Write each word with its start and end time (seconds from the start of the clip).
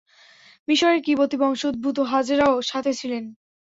মিসরের 0.67 0.99
কিবতী 1.01 1.35
বংশোদ্ভূত 1.37 1.97
হাজেরাও 2.11 2.55
সাথে 2.61 2.91
ছিলেন। 2.93 3.23